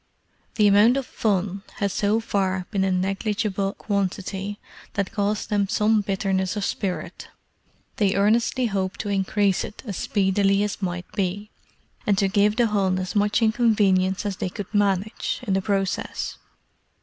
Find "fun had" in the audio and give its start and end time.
1.05-1.91